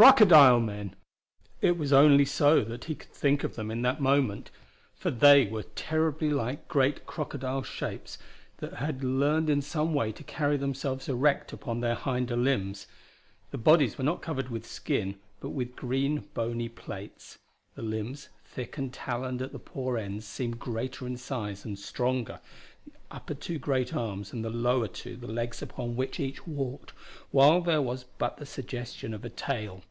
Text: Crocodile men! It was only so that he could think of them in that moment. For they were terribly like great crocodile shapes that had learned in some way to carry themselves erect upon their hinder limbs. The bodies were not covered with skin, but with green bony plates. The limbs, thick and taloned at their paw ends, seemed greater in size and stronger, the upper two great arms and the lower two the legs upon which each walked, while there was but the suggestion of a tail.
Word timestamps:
Crocodile 0.00 0.60
men! 0.60 0.94
It 1.60 1.76
was 1.76 1.92
only 1.92 2.24
so 2.24 2.62
that 2.62 2.84
he 2.84 2.94
could 2.94 3.10
think 3.10 3.42
of 3.42 3.56
them 3.56 3.68
in 3.68 3.82
that 3.82 4.00
moment. 4.00 4.52
For 4.94 5.10
they 5.10 5.46
were 5.46 5.64
terribly 5.64 6.30
like 6.30 6.68
great 6.68 7.04
crocodile 7.04 7.64
shapes 7.64 8.16
that 8.58 8.74
had 8.74 9.02
learned 9.02 9.50
in 9.50 9.60
some 9.60 9.94
way 9.94 10.12
to 10.12 10.22
carry 10.22 10.56
themselves 10.56 11.08
erect 11.08 11.52
upon 11.52 11.80
their 11.80 11.96
hinder 11.96 12.36
limbs. 12.36 12.86
The 13.50 13.58
bodies 13.58 13.98
were 13.98 14.04
not 14.04 14.22
covered 14.22 14.50
with 14.50 14.66
skin, 14.68 15.16
but 15.40 15.48
with 15.48 15.74
green 15.74 16.28
bony 16.32 16.68
plates. 16.68 17.36
The 17.74 17.82
limbs, 17.82 18.28
thick 18.44 18.78
and 18.78 18.92
taloned 18.92 19.42
at 19.42 19.50
their 19.50 19.58
paw 19.58 19.96
ends, 19.96 20.24
seemed 20.24 20.60
greater 20.60 21.08
in 21.08 21.16
size 21.16 21.64
and 21.64 21.76
stronger, 21.76 22.38
the 22.86 22.92
upper 23.10 23.34
two 23.34 23.58
great 23.58 23.94
arms 23.94 24.32
and 24.32 24.44
the 24.44 24.50
lower 24.50 24.88
two 24.88 25.16
the 25.16 25.26
legs 25.26 25.60
upon 25.60 25.96
which 25.96 26.20
each 26.20 26.46
walked, 26.46 26.92
while 27.30 27.60
there 27.60 27.82
was 27.82 28.04
but 28.16 28.36
the 28.38 28.46
suggestion 28.46 29.12
of 29.12 29.24
a 29.24 29.30
tail. 29.30 29.82